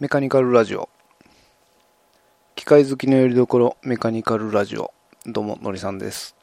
[0.00, 0.88] メカニカルラジオ。
[2.56, 4.92] 機械好きのよりどころメカニカルラジオ。
[5.24, 6.34] どうものりさんです。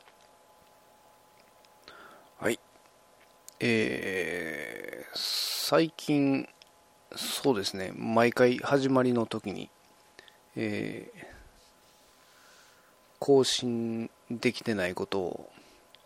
[2.39, 2.59] はい。
[3.59, 6.47] えー、最近
[7.13, 7.91] そうですね。
[7.93, 9.69] 毎回始まりの時に
[10.55, 11.25] えー、
[13.19, 15.49] 更新できてないことを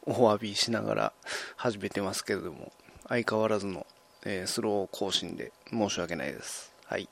[0.08, 1.14] お詫びしながら
[1.56, 2.72] 始めてますけれども
[3.08, 3.86] 相変わらずの、
[4.24, 6.74] えー、スロー更新で申し訳ないです。
[6.86, 7.08] はい。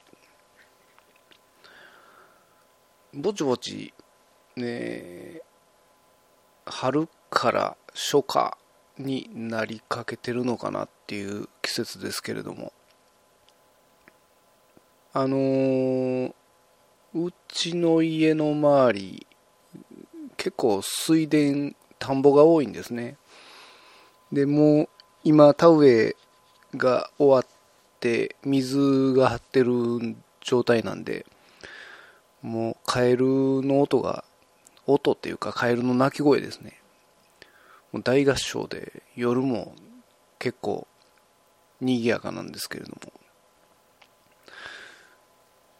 [3.15, 3.93] ぼちぼち、
[4.55, 5.41] ね、
[6.65, 8.57] 春から初夏
[8.97, 12.73] になりかけてるのかなっていう季節ですけれども、
[15.13, 16.33] あのー、
[17.13, 19.27] うちの家の周り、
[20.35, 23.17] 結構水田、田んぼが多いんですね。
[24.31, 24.89] で、もう
[25.23, 26.15] 今田植え
[26.75, 27.45] が終わっ
[27.99, 31.27] て水が張ってる状態なんで、
[32.43, 34.23] もうカエルの音が、
[34.85, 36.79] 音っていうかカエルの鳴き声ですね。
[37.91, 39.73] もう大合唱で夜も
[40.39, 40.87] 結構
[41.79, 43.13] 賑やかなんですけれども、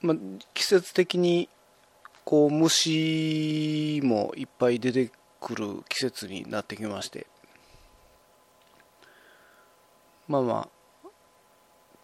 [0.02, 0.18] まあ、
[0.54, 1.50] 季節的に
[2.24, 7.28] こう虫もいっぱい出てくる季節になってきまして
[10.28, 10.70] まあま
[11.04, 11.10] あ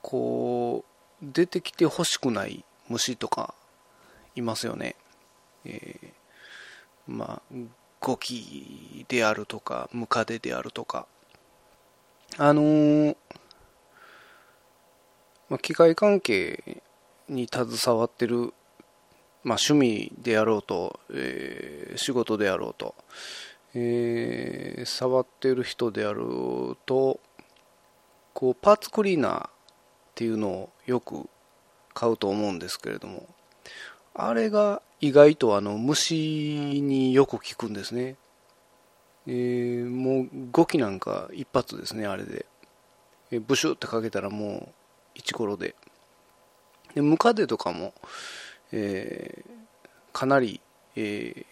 [0.01, 0.83] こ
[1.21, 3.53] う出てきてほしくない虫とか
[4.39, 4.95] いますよね。
[5.65, 6.11] えー、
[7.07, 7.55] まあ、
[7.99, 11.05] ゴキであるとか、ムカデであるとか。
[12.37, 13.15] あのー、
[15.49, 16.81] まあ、機械関係
[17.27, 18.53] に携わってる、
[19.43, 22.95] まあ、趣味であろうと、えー、仕事であろうと、
[23.73, 27.19] えー、触ってる人であると、
[28.33, 29.51] こう、パーツクリーナーっ
[30.15, 31.27] ていうのをよく
[31.93, 33.27] 買うと思うんですけれども、
[34.13, 38.15] あれが意外とあの虫によく効くんですね。
[39.27, 42.45] えー、もう5機なんか一発ですね、あれで。
[43.31, 44.69] えー、ブシュってかけたらもう
[45.15, 45.75] イチコロで。
[46.95, 47.93] で、ムカデとかも、
[48.71, 49.49] えー、
[50.11, 50.61] かなり、
[50.95, 51.45] えー、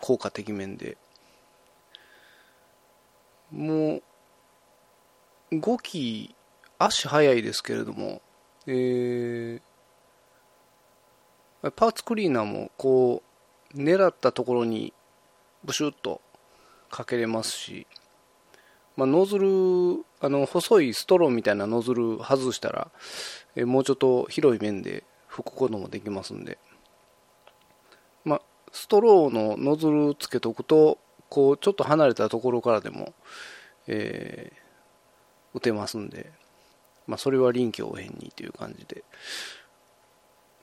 [0.00, 0.96] 効果的面で。
[3.50, 4.02] もう、
[5.52, 6.34] 5機、
[6.78, 8.22] 足速いですけれども、
[8.66, 9.62] えー、
[11.70, 13.22] パーツクリーナーもこ
[13.74, 14.92] う狙ったところに
[15.64, 16.20] ブシュッと
[16.90, 17.86] かけれますし、
[18.96, 22.90] まあ、ノズルあの細いストローみたいなノズル外したら
[23.54, 26.58] えもうちょっと広い面で拭くこともできますんで、
[28.24, 28.42] まあ、
[28.72, 30.98] ストローのノズルつけとくと
[31.28, 33.14] こうちょっと離れたところからでも、
[33.86, 36.30] えー、打てますんで、
[37.06, 39.04] まあ、それは臨機応変にという感じで、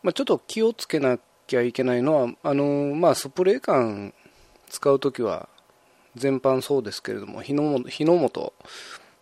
[0.02, 4.14] まあ、ちょっと気をつけなきゃいけないのは、あのまあ、スプレー缶
[4.70, 5.50] 使うときは
[6.16, 8.54] 全般そうですけれども、火の火の元、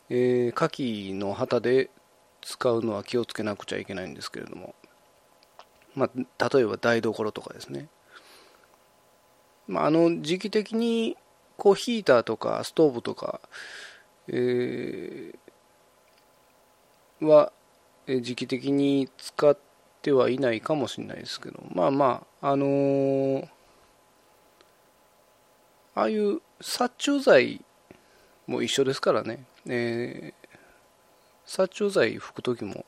[0.10, 1.90] えー、火器の旗で
[2.42, 4.76] 使うのは気をつけなくちゃいけないんですけれども、
[5.96, 7.90] まあ、例えば台所とかですね、
[9.68, 11.18] まあ、あの時期的に
[11.58, 13.42] こうヒーターとかストーブとか、
[14.28, 17.52] えー、は
[18.22, 19.67] 時期的に使って
[20.12, 23.48] はいないかもしれないですけどまあまああのー、
[25.96, 27.62] ああいう殺虫剤
[28.48, 30.48] も一緒ですからね、えー、
[31.46, 32.86] 殺虫剤拭く時も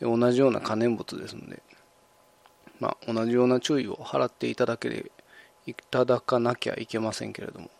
[0.00, 1.62] 同じような可燃物ですので、
[2.80, 5.10] まあ、同じような注意を払っていただけれ
[5.66, 7.70] いただかなきゃいけませんけれども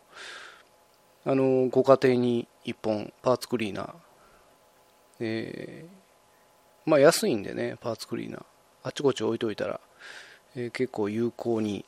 [1.25, 3.93] あのご家庭に1本パーツクリーナー、
[5.21, 8.45] えー、まあ安いんでねパーツクリーナー。
[8.87, 9.81] あちこち置いといたら、
[10.55, 11.85] えー、結構有効に、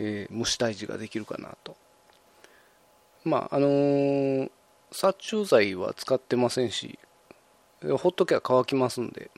[0.00, 1.76] えー、虫退治ができるかなと。
[3.22, 4.50] まああのー、
[4.90, 6.98] 殺虫剤は使ってませんし
[7.98, 9.30] ほっとけば乾きますんで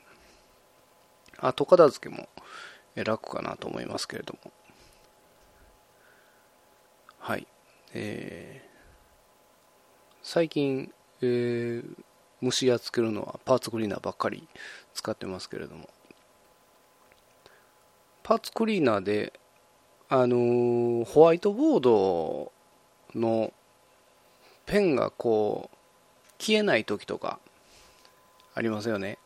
[1.37, 2.27] 後片付けも
[2.95, 4.51] 楽かなと思いますけれども。
[7.19, 7.45] はい。
[7.93, 10.91] えー、最近、
[11.21, 12.03] えー、
[12.41, 14.47] 虫やっつけるのはパーツクリーナーばっかり
[14.95, 15.89] 使ってますけれども。
[18.23, 19.33] パーツクリーナーで、
[20.09, 22.51] あのー、ホワイトボード
[23.13, 23.51] の
[24.65, 25.77] ペンがこう
[26.39, 27.39] 消えない時とか
[28.55, 29.17] ありますよね。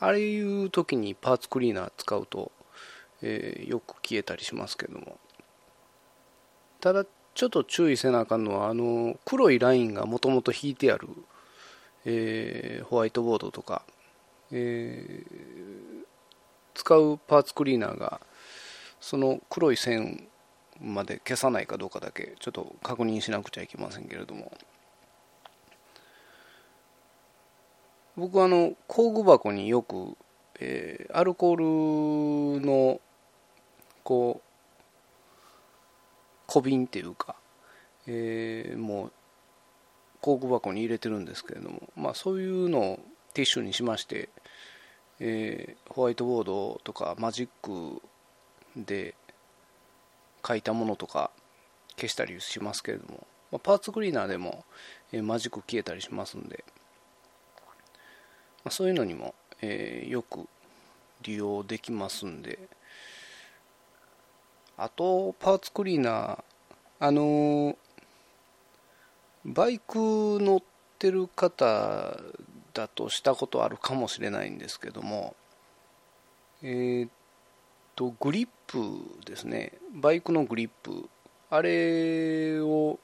[0.00, 2.50] ああいう時にパーツクリーナー使うと、
[3.22, 5.18] えー、よく消えたりしますけども。
[6.80, 7.04] ただ
[7.34, 11.08] ちょっと注意せなあかんのはあの黒いラインがもともと引いてある、
[12.06, 13.82] えー、ホワイトボードとか、
[14.50, 15.89] えー、
[16.80, 18.22] 使うパーツクリーナーが
[19.02, 20.26] その黒い線
[20.80, 24.50] まで消さないかどうかだけちょっと確認しなくちゃいけませんけれども。
[28.16, 30.16] 僕はあの工具箱によく、
[30.58, 33.00] えー、アルコールの
[34.02, 34.50] こう
[36.46, 37.36] 小瓶っていうか、
[38.06, 39.12] えー、もう
[40.20, 43.00] 工具箱に入れてるんですけれども、まあ、そういうのを
[43.32, 44.28] ティッシュにしまして、
[45.20, 48.02] えー、ホワイトボードとかマジック
[48.74, 49.14] で
[50.46, 51.30] 書いたものとか
[51.96, 54.64] 消したりしますけれども、まあ、パーツクリーナーでも、
[55.12, 56.64] えー、マジック消えたりしますんで、
[58.64, 60.48] まあ、そういうのにも、えー、よく
[61.22, 62.58] 利用できますんで
[64.78, 66.44] あとパーツクリーナー
[67.02, 67.76] あのー、
[69.44, 69.98] バイク
[70.40, 70.62] 乗っ
[70.98, 72.16] てる方
[72.80, 75.34] だとしたことあるかもしれないんですけども
[76.62, 77.10] えー、っ
[77.96, 78.78] とグリップ
[79.24, 79.72] ですね。
[79.94, 81.08] バイクのグリップ。
[81.48, 82.98] あれを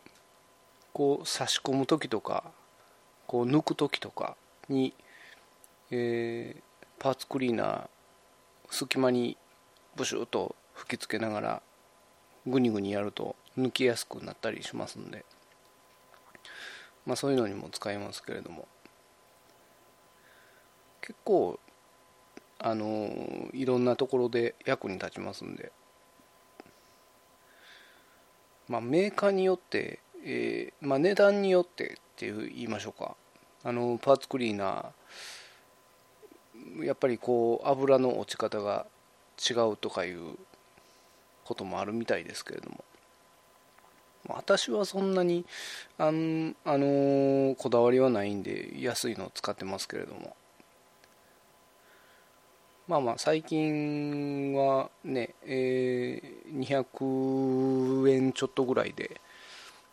[0.92, 2.44] こう差し込む時とか
[3.26, 4.36] こう抜く時とか
[4.68, 4.94] に、
[5.90, 7.88] えー、パーツクリーナー
[8.70, 9.36] 隙間に
[9.96, 11.62] ブシュッと吹きつけながら
[12.46, 15.24] グニグニやると抜きやすくなったりしますんで、
[17.04, 18.68] まあ、そういうのにも使えますけれども。
[21.00, 21.58] 結構
[22.58, 23.10] あの
[23.52, 25.72] いろんなところで役に立ちますんで、
[28.68, 33.14] まあ、メーカーによって、えー、まあ、値段によってっていう言いましょうか。
[33.62, 38.86] あのパーツクリーナーやっぱりこう油の落ち方が
[39.38, 40.36] 違うとかいう
[41.44, 42.84] こともあるみたいですけれども。
[44.28, 45.44] 私はそんなに
[45.98, 50.36] あの、あのー、こだわりはないんで安いのを使ってますけれども。
[52.88, 59.20] まあまあ最近はね、えー、200円ちょっとぐらいで、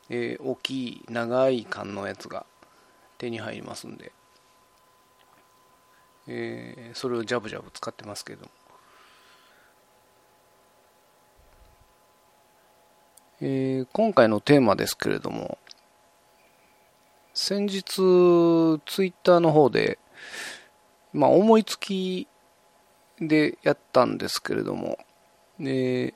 [0.09, 2.45] えー、大きい長い缶のやつが
[3.17, 4.11] 手に入りますんで、
[6.27, 8.47] えー、それをジャブジャブ使ってますけど
[13.45, 15.57] えー、今回のテーマですけれども
[17.33, 19.99] 先日ツイッターの方で、
[21.11, 22.27] まあ、思いつき
[23.27, 24.97] でやったんですけれども、
[25.59, 26.13] で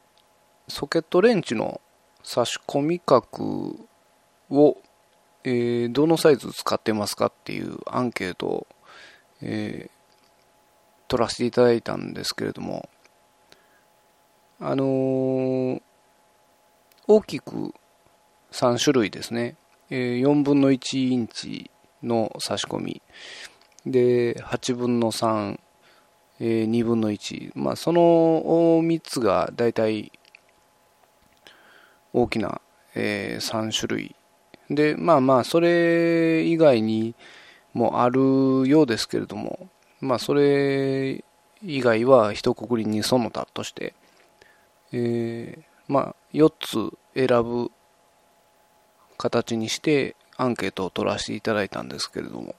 [0.68, 1.82] ソケットレンチの
[2.24, 3.76] 差し込み角
[4.50, 4.78] を、
[5.44, 8.68] えー、どのサイズ使ってますかっていうアンケートを、
[9.42, 9.92] えー、
[11.08, 12.90] 取らせていただいたんですけれども。
[14.60, 15.82] あのー、
[17.08, 17.76] 大きく
[18.52, 19.56] 3種類ですね、
[19.92, 21.70] え4分の1インチ
[22.02, 23.02] の差し込み。
[23.86, 25.60] で8分の3、
[26.40, 30.12] え2分の1、まあ、その3つが大体
[32.14, 32.62] 大きな、
[32.96, 34.16] え3種類。
[34.70, 37.16] でまあまあそれ以外に
[37.74, 38.20] もある
[38.68, 39.70] ようですけれども
[40.02, 41.24] まあそれ
[41.62, 43.94] 以外は一括りにその他として、
[44.92, 47.72] えー、まあ4つ選ぶ
[49.18, 52.56] 形にしてアンケートを取らせていただいたんですけれども、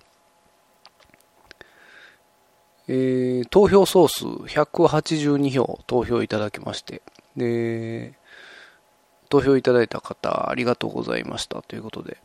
[2.89, 7.03] えー、投票総数182票投票いただきまして。
[7.37, 8.15] で
[9.29, 11.63] 投票いただいた方ありがとうございました。
[11.63, 12.19] ということで。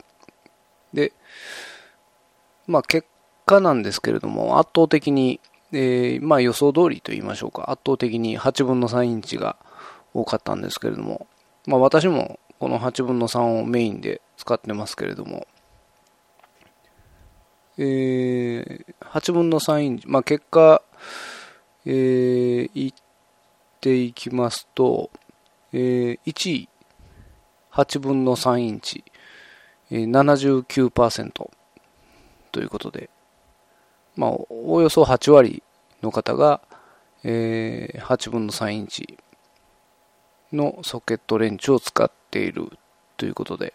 [0.93, 1.13] で
[2.65, 3.07] まあ結
[3.45, 5.41] 果なんですけれども圧倒的に、
[5.73, 7.69] えー、まあ予想通りと言いましょうか。
[7.69, 9.57] 圧倒的に8分の3インチが
[10.13, 11.27] 多かったんですけれども。
[11.65, 15.47] まあ、私もこの8分の3をメインで使ってますけれども、
[17.77, 20.81] えー、8分の3インチ、まあ、結果、
[21.85, 22.91] えー、言っ
[23.81, 25.11] ていきますと、
[25.71, 26.69] えー、1位、
[27.71, 29.03] 8分の3インチ、
[29.91, 31.31] えー、79%
[32.51, 33.09] ということで、
[34.15, 35.63] まあ、およそ8割
[36.01, 36.61] の方が、
[37.23, 39.17] えー、8分の3インチ
[40.51, 42.77] のソケットレンチを使っている。
[43.17, 43.73] ということで、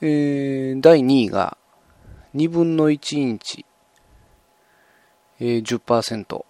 [0.00, 1.56] えー、第2位が
[2.34, 3.66] 2分の1インチ、
[5.40, 6.44] えー、10%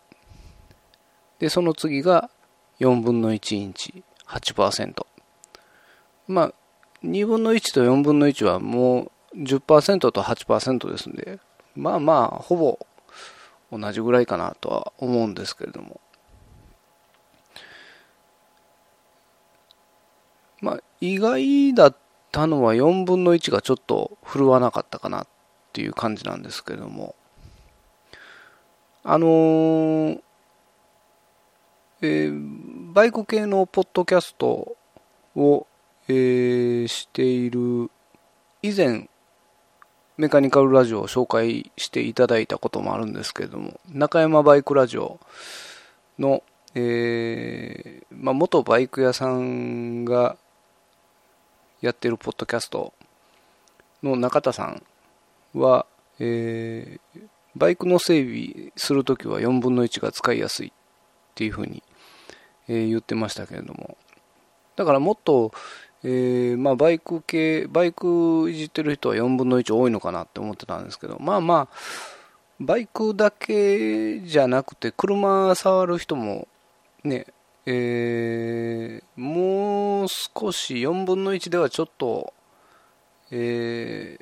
[1.39, 2.31] でその次が
[2.81, 5.07] 4分の1インチ8%
[6.27, 6.55] まあ
[7.03, 11.39] 2分の1と4分の1はもう10%と8%ですんで
[11.75, 12.79] まあまあほぼ
[13.73, 16.01] 同じぐらいかなとは思うんですけれども。
[20.61, 25.27] まあ、意外だったたのは4分の1がちょっと振るわなかったかなっ
[25.73, 27.15] ていう感じなんですけれども、
[29.05, 30.21] あのー、
[32.01, 34.77] えー、バイク系のポッドキャスト
[35.35, 35.67] を、
[36.09, 37.91] えー、している
[38.63, 39.09] 以前
[40.17, 45.21] メカニカルラジオを紹介していただいたこともあるんですけれども中山バイクラジオ
[46.19, 46.43] の、
[46.75, 50.37] えーまあ、元バイク屋さんが
[51.81, 52.93] やってるポッドキャスト
[54.03, 54.83] の中田さん
[55.55, 55.87] は、
[56.19, 57.23] えー、
[57.57, 60.73] バイクの整備するときは4分の1が使いやすいっ
[61.35, 61.83] ていうふうに、
[62.69, 63.97] えー、言ってましたけれども。
[64.77, 65.53] だからもっと、
[66.05, 71.77] えー、まあ、バイク系バイクいじってる人は4分の1多いのかなって思ってたんですけどまあまあ
[72.61, 76.47] バイクだけじゃなくて車触る人も
[77.03, 77.27] ね
[77.71, 82.33] えー、もう少し4分の1ではちょっと、
[83.31, 84.19] え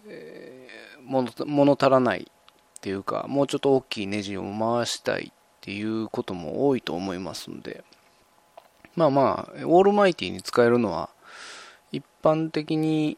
[0.99, 7.85] ー、物足らないっていうかもうちょっと大きいネジを回したいっていうことも多いと思いますんで。
[8.97, 11.11] まあまあオールマイティに使えるのは
[11.93, 13.17] 一般的に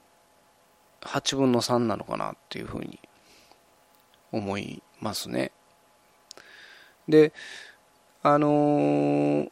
[1.01, 2.99] 8分の3なのかなっていうふうに
[4.31, 5.53] 思いますね。
[7.09, 7.33] で
[8.23, 9.51] あのー、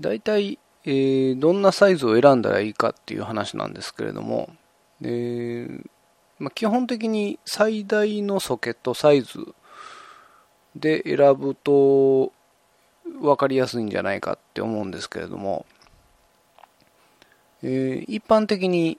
[0.00, 4.50] 大体、えー、どんなサイズを選んだらいいかっていう話なんですけれども、
[5.02, 5.86] えー
[6.38, 9.54] まあ、基本的に最大のソケットサイズ
[10.74, 12.32] で選ぶと
[13.20, 15.66] 分かりやすいんじゃないかって思うんですけれども、
[17.62, 18.98] えー、一般的に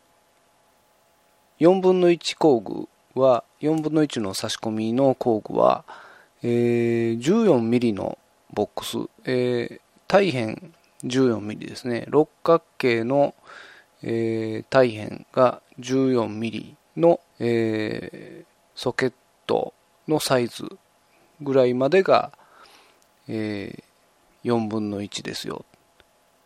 [1.59, 5.83] 4分の1工具は4分の1の差し込みの工具は、
[6.43, 8.19] えー、14ミリの
[8.53, 10.73] ボックス、えー、大変
[11.05, 13.33] 14ミリですね六角形の、
[14.03, 19.13] えー、大変が14ミリの、えー、ソケッ
[19.47, 19.73] ト
[20.07, 20.65] のサイズ
[21.41, 22.31] ぐらいまでが、
[23.27, 25.65] えー、4分の1ですよ。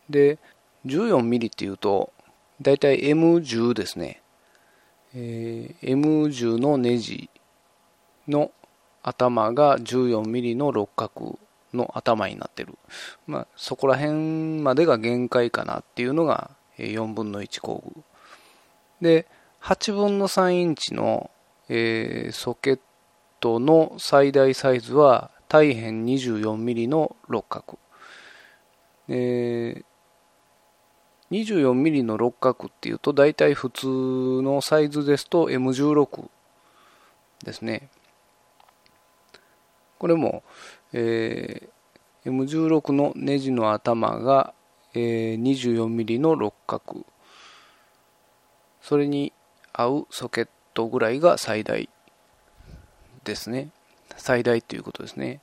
[0.09, 0.37] で、
[0.85, 2.13] 14ミリっていうと、
[2.61, 4.21] だいたい M10 ですね。
[5.13, 7.29] えー、M10 のネジ
[8.27, 8.51] の
[9.01, 11.39] 頭が14ミリの六角
[11.75, 12.77] の頭になってる。
[13.27, 18.03] まあ、そこら辺までが限界かなっていうのが4分の1工具。
[19.01, 19.27] で、
[19.61, 21.31] 8分の3インチの、
[21.69, 22.79] えー、ソケッ
[23.39, 27.79] トの最大サイズは大変 24mm の六角、
[29.07, 29.83] えー、
[31.31, 36.29] 24mm の六角っていうと大体普通のサイズですと M16
[37.43, 37.89] ですね
[39.97, 40.43] これも、
[40.97, 44.53] えー、M16 のネジの頭が、
[44.93, 47.05] えー、24mm の六角
[48.81, 49.33] それに
[49.73, 51.89] 合うソケットぐらいが最大
[53.25, 53.71] ですね。
[54.15, 55.41] 最大ということですね。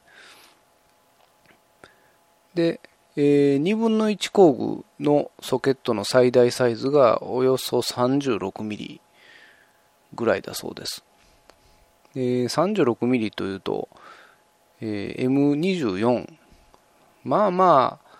[2.54, 2.80] で、
[3.16, 9.00] えー、2分の1工具のソケットの最大サイズがおよそ 36mm
[10.14, 11.04] ぐらいだそうです。
[12.14, 13.90] えー、36mm というと、
[14.84, 16.28] えー、M24
[17.22, 18.10] まあまあ、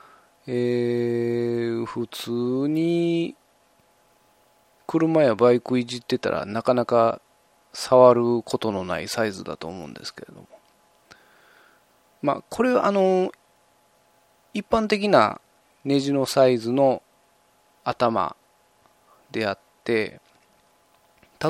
[0.47, 2.31] えー、普通
[2.69, 3.35] に
[4.87, 7.21] 車やバイクいじってたらなかなか
[7.73, 10.49] 触ることのないサイズだと思うんですけれども。
[12.23, 13.33] まあこれはあの
[14.54, 15.40] 一般的な
[15.85, 17.02] ネジのサイズの
[17.83, 18.37] 頭
[19.33, 20.21] であって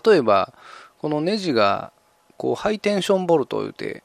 [0.07, 0.55] 例えば
[0.99, 1.93] このネジが
[2.39, 4.03] こうハイテンションボルトを言うて、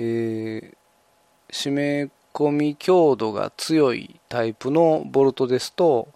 [0.00, 6.08] ー、締め込み強度が強いタイプのボルトですと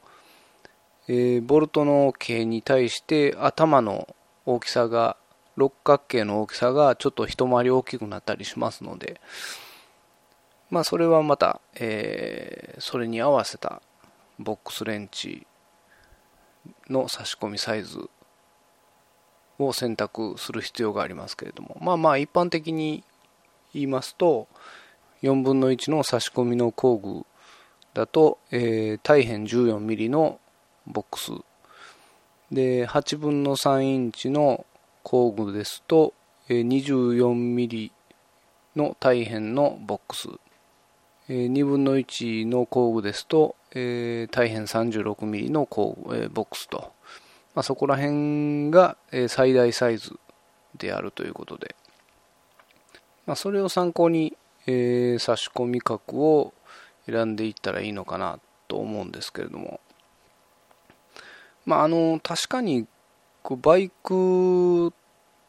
[1.08, 4.14] えー、ボルトの径に対して頭の
[4.46, 5.16] 大きさが
[5.56, 9.20] 六角形の大きさがちょっと一回り大きくなったりしますので
[10.70, 13.82] まあそれはまた、えー、それに合わせた
[14.38, 15.46] ボックスレンチ
[16.88, 18.08] の差し込みサイズ
[19.58, 23.02] を選択する必要がありますけれどもまあまあ一般的に
[23.74, 24.48] 言いますと
[25.22, 27.26] 4分の1の差し込みの工具
[27.94, 30.40] だと、えー、大変 14mm の
[30.86, 31.30] ボックス。
[32.50, 34.66] で8分の3インチの
[35.02, 36.12] 工具ですと
[36.48, 37.90] 24mm
[38.76, 40.28] の大変のボックス。
[41.28, 46.92] 2分の1の工具ですと大変 36mm の工具ボックスと、
[47.54, 48.96] まあ、そこら辺が
[49.28, 50.18] 最大サイズ
[50.76, 51.76] であるということで、
[53.26, 54.36] まあ、それを参考に
[54.66, 56.54] え差し込み角を
[57.06, 58.38] 選んでいったらいいのかな
[58.68, 59.80] と思うんですけれども。
[61.64, 62.86] まあ、あの確かに
[63.42, 64.92] こうバイク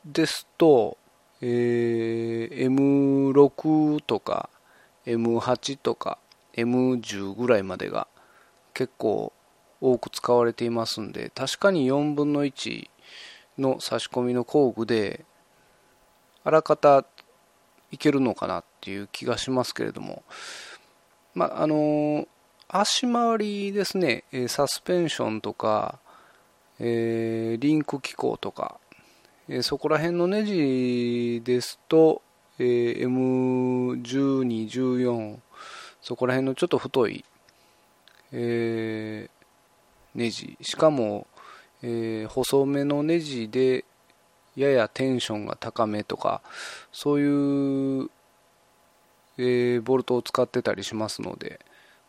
[0.06, 0.98] ですと、
[1.42, 4.50] えー、M6 とか
[5.06, 6.20] M8 とか
[6.56, 8.08] M10 ぐらいまでが
[8.74, 9.34] 結構
[9.82, 12.90] 多く使われていますんで確かに4分の1
[13.58, 15.26] の差し込みの工具で
[16.44, 17.04] あらかた
[17.94, 20.24] いけるのかなっていう気がしますけれども。
[21.36, 22.28] まああの
[22.68, 24.24] 足回りですね。
[24.48, 26.00] サスペンションとか、
[26.80, 28.80] えー、リンク機構とか、
[29.48, 32.24] えー、そこら辺のネジですと、
[32.58, 35.38] えー、M12、14
[36.02, 37.24] そこら辺のちょっと太い、
[38.32, 40.58] えー、ネジ。
[40.62, 41.28] しかも、
[41.84, 43.86] えー、細めのネジで
[44.56, 46.42] ややテンションが高めとか
[46.92, 48.10] そういう、
[49.38, 51.60] えー、ボルトを使ってたりしますので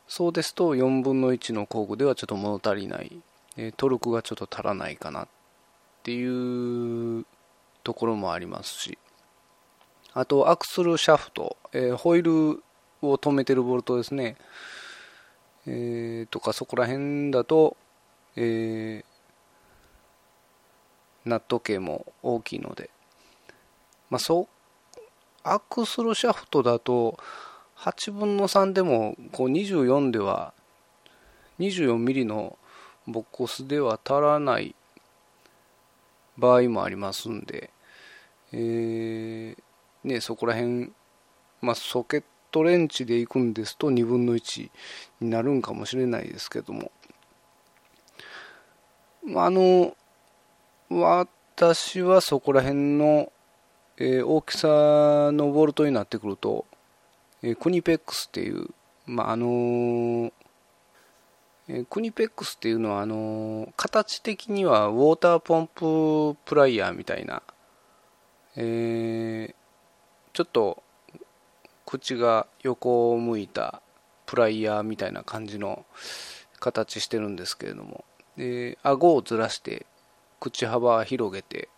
[0.06, 3.10] そうですと4分の1の工具ではちょっと物足りない、
[3.56, 5.28] え、トルクがちょっと足らないかなっ
[6.02, 7.24] ていう
[7.82, 8.98] ところもありますし。
[10.16, 12.22] あとアクスルシャフト、えー、ホイー
[12.52, 12.62] ル
[13.02, 14.36] を止めてるボルトですね、
[15.66, 17.76] えー、とかそこら辺だと、
[18.36, 19.04] えー、
[21.24, 22.90] ナット系も大きいので、
[24.10, 24.48] まあ、そう
[25.42, 27.18] アクスルシャフトだと
[27.76, 30.54] 8分の3でもこう24では
[31.58, 32.58] 24mm の
[33.06, 34.74] ボックスでは足らない
[36.36, 37.70] 場合もありますんで、
[38.52, 39.56] え
[40.02, 40.92] ね、そこら辺、
[41.60, 44.70] まあ、ソケットレンチでいくんですと2分の1
[45.20, 46.90] になるんかもしれないですけども。
[49.26, 49.96] まあの
[50.90, 53.32] 私はそこら辺の、
[53.96, 56.66] えー、大きさのボルトになってくると、
[57.42, 58.68] えー、クニペックスっていう、
[59.06, 60.32] まああのー、
[61.68, 67.42] えー、クニペックスっていうのはあのー、形的にはウォーターポンププライヤーみたいな、
[68.56, 69.54] えー、
[70.34, 70.82] ちょっと
[71.86, 73.80] 口が横を向いた
[74.26, 75.84] プライヤーみたいな感じの
[76.60, 78.04] 形してるんですけれども
[78.36, 79.86] で顎をずらして
[80.44, 81.70] 口幅広げて、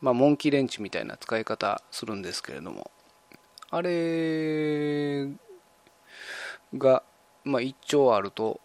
[0.00, 2.88] まあ、モンキーレンチみたいな使い方するんですけれども
[3.68, 5.26] あれ
[6.78, 7.02] が、
[7.44, 8.60] まあ、1丁あると、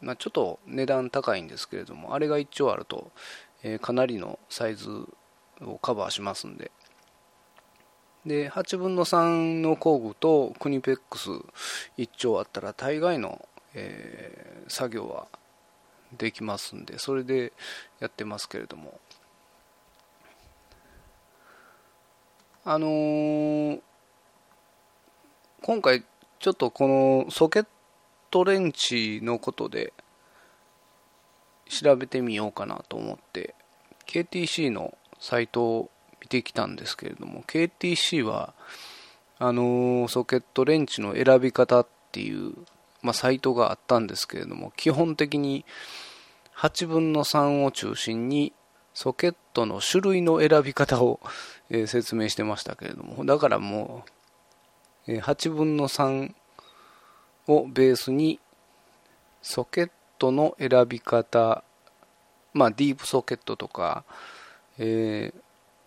[0.00, 3.12] まあ、ちょっと値段高いんですけれどもあれが1丁あると、
[3.62, 4.88] えー、かなりのサイズ
[5.60, 6.70] をカバーしますんで。
[8.26, 11.30] で8分の3の工具とクニペックス
[11.96, 15.26] 1丁あったら大概の、えー、作業は
[16.16, 17.52] できますんでそれで
[18.00, 18.98] やってますけれども。
[22.62, 23.80] あのー、
[25.62, 26.04] 今回
[26.38, 26.88] ちょっとこ
[27.26, 27.66] のソケッ
[28.30, 29.94] トレンチのことで
[31.68, 33.54] 調べてみようかなと思って
[34.06, 38.52] KTC のサイトを見てきたんですけれども KTC は
[39.38, 42.54] あのー、ソケットレンチの選び方っていう
[43.02, 45.64] まあ、サイトがあったんですけれども基本的に
[46.56, 48.52] 8分の3を中心に
[48.92, 51.20] ソケットの種類の選び方を、
[51.70, 54.04] え説明してましたけれどもだからも
[55.06, 56.34] う、え8分の3
[57.46, 58.40] をベースに
[59.40, 61.64] ソケットの選び方
[62.52, 64.04] まあディープソケットとか、
[64.78, 65.40] えー、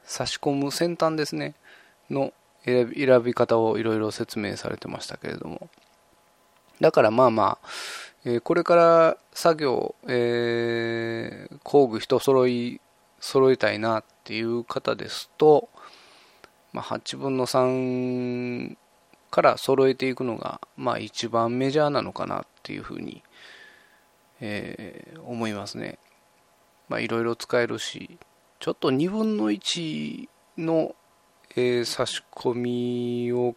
[0.03, 1.55] 差し込む先端ですね
[2.09, 2.33] の
[2.65, 5.69] 選び方をいろいろ説明されてましたけれども
[6.81, 7.67] だからまあまあ、
[8.25, 12.81] えー、これから作業、えー、工具一揃い
[13.19, 15.69] 揃えたいなっていう方ですと、
[16.73, 18.75] まあ、8分の3
[19.31, 23.23] から揃えていくのが、まあ、一番メジャーなのかなっていうふうに、
[24.41, 25.99] えー、思いますね。
[26.89, 28.19] まあ、いろいろ使えるし、
[28.59, 30.95] ちょっと2分の1の、
[31.55, 33.55] えー、差し込みを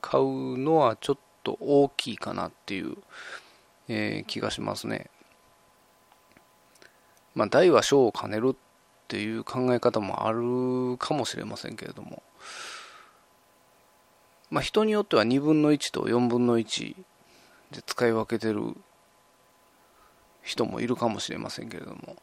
[0.00, 2.96] 買うのはちょっとと大きいかなっていう、
[3.88, 5.10] えー、気がしますね。
[7.34, 8.56] まあ、大は小を兼ねるっ
[9.08, 12.22] ていう考え方もあるかもしれませんけれども、
[14.50, 16.96] まあ、人によっては2分の1と4分の1
[17.70, 18.76] で使い分けてる
[20.42, 22.16] 人もいるかもしれませんけれども、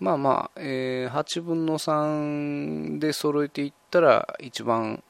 [0.00, 5.02] まあまあ、えー、8分の3で揃えていったら一番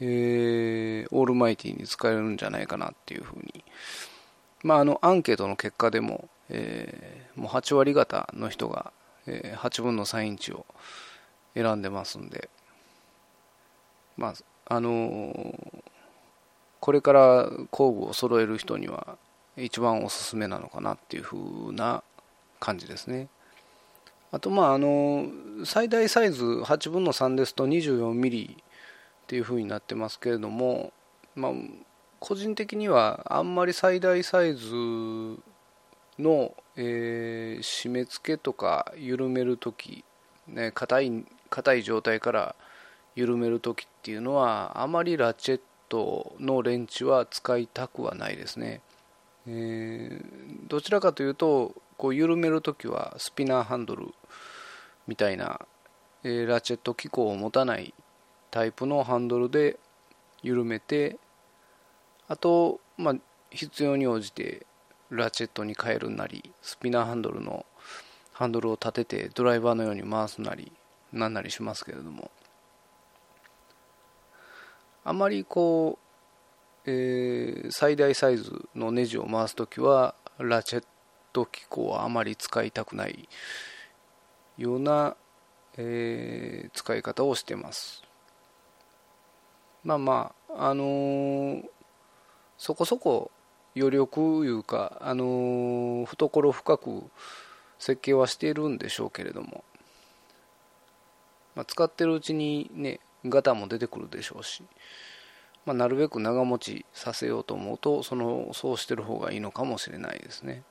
[0.00, 3.64] えー、オールマイティに使えるんじゃないかなっていうふうに、
[4.62, 8.92] まあ、あのアンケートの結果でも、えー、もう8割方の人が、
[9.26, 10.64] えー、8分の3インチを
[11.54, 12.48] 選んでますんで、
[14.16, 14.34] まあ
[14.74, 15.82] あのー、
[16.80, 19.18] これから工具を揃える人には
[19.56, 21.36] 一番おすすめなのかなっていうふ
[21.68, 22.02] うな
[22.58, 23.28] 感じですね。
[24.32, 25.26] あとまああの
[25.64, 28.56] 最大サイズ8分の3ですと 24mm
[29.30, 30.92] っていう風になってますけれども、
[31.36, 31.52] まあ、
[32.18, 34.66] 個人的にはあんまり最大サイズ
[36.18, 40.04] の、えー、締め付けとか緩めるとき、
[40.48, 42.56] ね、硬い硬い状態から
[43.14, 48.80] 緩めるときっていうのはあまりラチェットのレンチは使いたくはないですね、
[49.46, 54.08] えー、どちらかというとこう緩めるときはスピナーハンドル
[55.06, 55.60] みたいな、
[56.24, 57.94] えー、ラチェット機構を持たない
[58.50, 59.78] タイプのハンドルで
[60.42, 61.18] 緩めて
[62.28, 63.14] あと、まあ、
[63.50, 64.66] 必要に応じて
[65.10, 67.66] ラチェットに変えるなりスピナーハンドルの
[68.32, 70.72] ハンドルを立ててドライバーのように回すなり
[71.12, 72.30] なんなりしますけれども。
[75.02, 75.98] あまりこ
[76.86, 80.84] う、えー、最大サイズのネジを回すときはラチェッ
[81.32, 83.28] ト機構はあまり使いたくない
[84.58, 85.16] ような、
[85.76, 88.02] えー、使い方をしてます。
[89.84, 91.64] まあまああのー、
[92.58, 93.30] そこそこ
[93.76, 97.04] 余力いうか、あのー、懐深く
[97.78, 99.64] 設計はしているんでしょうけれども、
[101.54, 104.62] まあ、使ってるうちにねガタも出てくるでしょうし、
[105.64, 110.62] まあ、なるべく長持ちさせようと思うとそのそうしてる方がいいのかもしれないですね。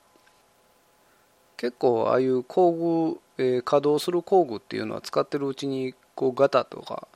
[1.58, 7.10] 結構ああいう工具、えー、稼働する工具っていうのは使ってるうちにこうガタとか、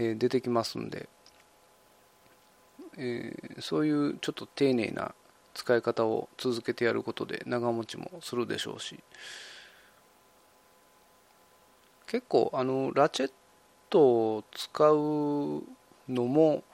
[0.00, 1.08] え、出てきますんで
[2.96, 5.14] えー、そういうちょっと丁寧な
[5.54, 8.98] 使い方を続けてやることで長持ちもするでしょうし
[12.06, 13.32] 結構あのラチェッ
[13.88, 15.62] トを使う
[16.08, 16.64] のも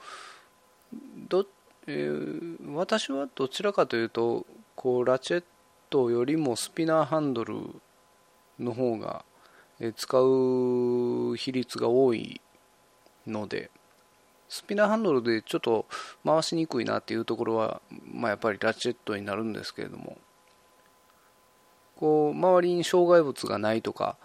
[1.29, 1.45] ど、
[1.87, 5.43] えー、私はどちらかというとこうラチェッ
[5.89, 7.55] トよりもスピナーハンドル
[8.59, 9.23] の方が
[9.79, 12.41] え使う比率が多い
[13.29, 13.69] ので
[14.49, 15.85] スピナーハンドルでちょっと
[16.25, 20.17] 回しにくいなっていうところは、まあ、やっぱりラチェットになるんですけれども
[21.97, 24.17] こう周りに障害物がないとか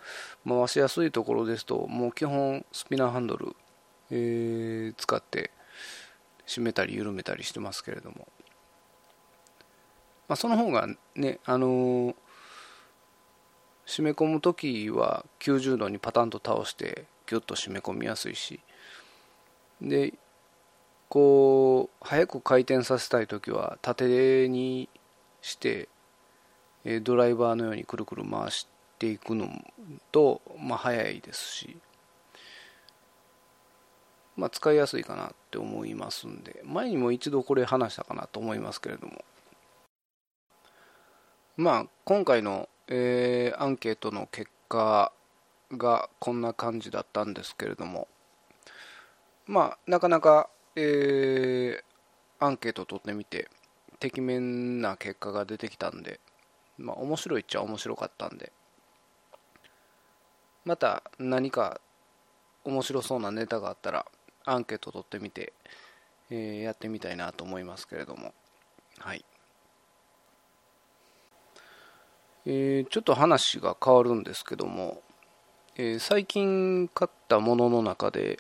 [0.47, 3.57] 回しやすいところですともう基本スピナーハンドル、
[4.11, 5.51] えー、使って
[6.47, 8.29] 締めたり緩めたりしてますけれども、
[10.29, 10.87] まあ、その方が
[11.17, 12.15] ねあのー、
[13.87, 18.61] 締め込む時は90度にパタンと倒してギュッと締め込みやすいし
[19.83, 20.15] で
[21.09, 24.89] こう早く回転させたい時は縦に
[25.41, 25.89] して
[27.03, 28.69] ドライバーのようにくるくる回し
[28.99, 29.51] ていくの
[30.13, 31.77] と、まあ、早いですし、
[34.37, 39.25] まあ、使いやすいかなって思いますんで前にも一度これ話したかなと思いますけれども。
[41.57, 45.13] まあ今回の、えー、アンケートの結果
[45.73, 48.09] がこんな感じだったんですけれども。
[49.47, 53.49] まあなかなか、えー、アンケートを取ってみて
[53.99, 56.21] てきめんな結果が出てきたんで
[56.79, 58.53] まあ面白いっちゃ面白かったんで。
[60.65, 61.81] また何か
[62.65, 64.07] 面白そうなネタがあったら
[64.45, 65.53] アンケート取ってみて、
[66.31, 68.33] えー、やってみたいなと思いますけれども。
[68.99, 69.25] はい。
[72.45, 75.01] えー、ちょっと話が変わるんですけども、
[75.77, 78.39] えー、最近買ったものの中で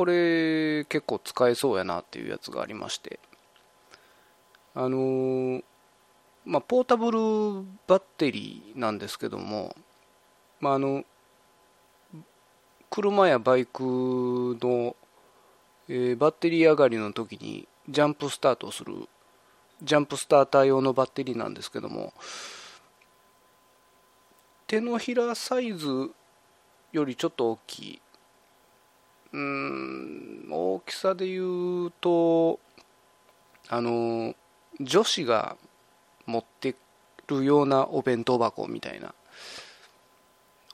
[0.00, 3.20] これ結構使えそうやなっていうやつがありまして。
[4.74, 5.62] あのー、
[6.46, 7.18] まあポータブル
[7.86, 9.76] バッテリーなんですけども
[10.58, 11.04] まああの
[12.88, 13.82] 車やバイク
[14.62, 14.96] の、
[15.86, 18.94] えー、バッテリー上がりの時にジャンプスタートする
[19.82, 22.14] ジャンプスターター用のバッテリーなんですけども
[24.66, 26.10] 手のひらサイズ
[26.90, 28.02] よりちょっと大きい
[29.32, 32.58] うん大きさで言うと
[33.68, 34.34] あの
[34.80, 35.56] 女子が
[36.26, 36.74] 持って
[37.28, 39.14] るようなお弁当箱みたいな。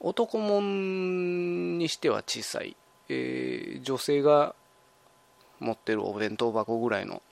[0.00, 2.76] 男もんにしては小さい、
[3.08, 4.54] えー、女性が
[5.58, 7.22] 持ってるお弁当箱ぐらいの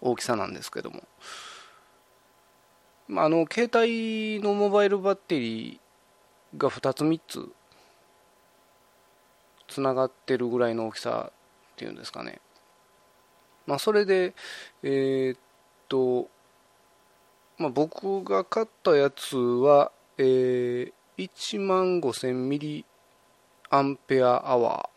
[0.00, 1.02] 大きさなんですけども、
[3.08, 7.48] まあ、あの携帯のモバイルバッテリーが2つ3つ
[9.68, 12.40] つながってるぐらいの大きさっていうんですかね。
[13.66, 14.34] まあそれで
[14.82, 15.38] えー、っ
[15.88, 16.28] と
[17.58, 22.84] まあ僕が買ったやつはえー、1万5000ミリ
[23.68, 24.96] アンペアアワー。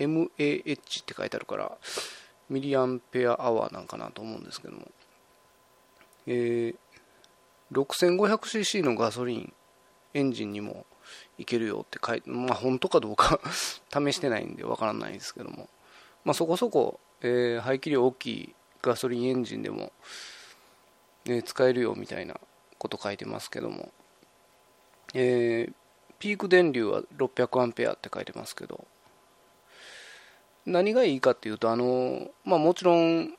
[0.00, 1.76] MAH って書いてあるから
[2.48, 4.88] ミリアンペアアワーなんかなと思うんですけども、
[6.26, 6.76] えー、
[7.72, 9.52] 6500cc のガソリン
[10.14, 10.86] エンジンにも
[11.40, 13.40] いけるよって書いて、まあ、本当かどうか
[13.92, 15.68] 試してないんでわからないですけども、
[16.24, 19.92] まあ、そこそこ、えー、排気量大きいガソリンエンジンでも、
[21.24, 22.38] ね、使えるよみたいな
[22.78, 23.90] こと書いてますけども、
[25.14, 25.74] えー、
[26.18, 28.86] ピーク電流は600アンペアって書いてますけど。
[30.66, 33.34] 何がいいかっていうとあの、まあ、もちろん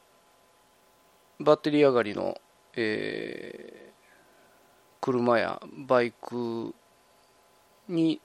[1.39, 2.39] バッテリー上がりの、
[2.75, 3.93] えー、
[5.01, 6.73] 車やバイク
[7.91, 8.21] に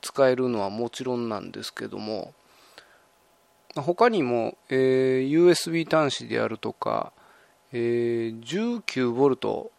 [0.00, 2.34] 使えるのはもちろんなんですけども
[3.74, 7.12] 他にも、えー、USB 端子であるとか、
[7.72, 9.70] えー、19ボルト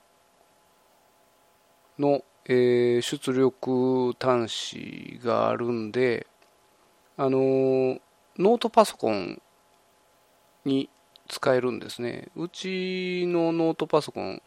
[1.98, 6.28] の、えー、出力端子があるんで、
[7.18, 8.00] あのー、
[8.38, 9.42] ノートパソコン
[10.66, 10.90] に
[11.28, 12.30] 使えるんですね。
[12.36, 14.42] うちのノートパソコン、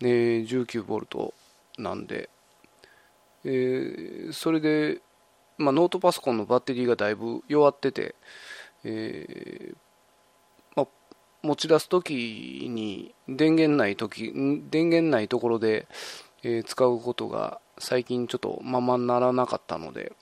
[0.00, 1.32] えー、19ボルト
[1.78, 2.28] なんで、
[3.44, 5.00] えー、それで、
[5.58, 8.14] まあ、ノートパソコンのバッテリーがだいぶ弱ってて、
[8.84, 9.76] えー
[10.76, 10.86] まあ、
[11.42, 14.32] 持ち出す時に電源ない時
[14.70, 15.86] 電源ないところで、
[16.42, 20.12] えー、使うことが最近ちょっとままならなかったので、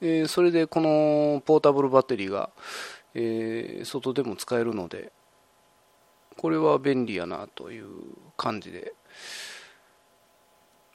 [0.00, 2.50] え、それでこのポータブルバッテリーが、
[3.14, 5.12] え、外でも使えるので
[6.36, 7.86] これは便利やなという
[8.36, 8.92] 感じで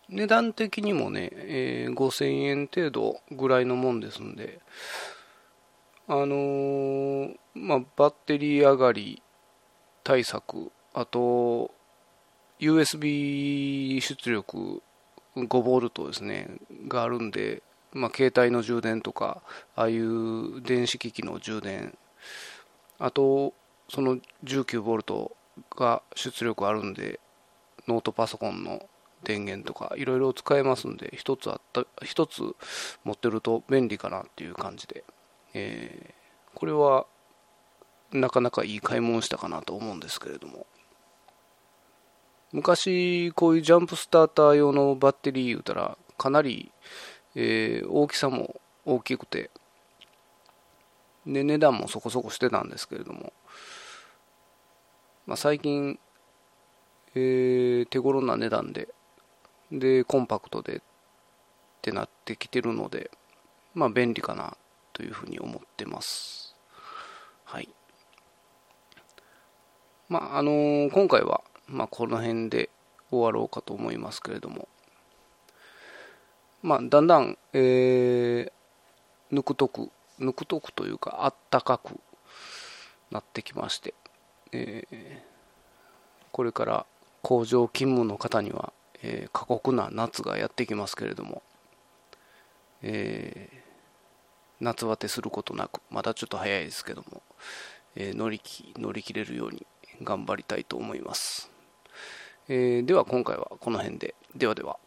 [0.09, 4.59] 値段的にもね、えー、5000円程度ぐらいのもんですんで
[6.07, 9.21] あのー、まあ、バッテリー上がり
[10.03, 11.71] 対策あと
[12.59, 14.81] USB 出力
[15.35, 16.47] 5V ですね
[16.87, 17.61] があるんで、
[17.93, 19.43] まあ、携帯の充電とか
[19.75, 21.95] ああいう電子機器の充電
[22.97, 23.53] あと
[23.87, 25.31] その 19V
[25.77, 27.19] が出力あるんで
[27.87, 28.81] ノートパソコンの
[29.23, 32.55] 電源とかいろいろ使えますんで一つあった一つ
[33.03, 35.03] 持ってると便利かなっていう感じで、
[35.53, 37.05] えー、これは
[38.11, 40.65] なかなかいい買い物したかなと思うんですけれども。
[42.51, 46.71] 昔こういうジャンプスターター用のバッテリー言うたらかなり、
[47.35, 49.51] えー、大きさも大きくて
[51.27, 53.33] で値段もそこそこしてたんですけれども、
[55.27, 55.99] まあ、最近、
[57.13, 58.89] えー、手頃な値段で
[59.71, 60.81] でコンパクトでっ
[61.81, 63.11] てなってきてるので
[63.73, 64.57] まあ便利かな
[64.93, 66.55] というふうに思ってます。
[67.45, 67.69] はい。
[70.07, 72.69] まああのー、今回はまあ、この辺で
[73.11, 74.67] 終わろうかと思いますけれども、
[76.63, 81.99] まあ、だんだん、えー、ぬくとく、ぬくとくというか、あったかく
[83.11, 83.93] なってきまして、
[84.51, 84.97] えー、
[86.31, 86.85] これから
[87.21, 88.73] 工場勤務の方には、
[89.03, 91.41] えー、過酷な夏がやってきますけれども、
[92.81, 93.57] えー、
[94.59, 97.21] 夏バテすることなく、まだちょっと早いですけども、
[97.95, 98.41] えー、乗り
[98.77, 99.65] 乗り切れるように
[100.03, 101.49] 頑張りたいと思います。
[102.47, 104.15] え、では今回はこの辺で。
[104.35, 104.79] ではでは。